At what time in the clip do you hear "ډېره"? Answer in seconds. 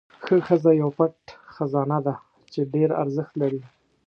2.73-2.93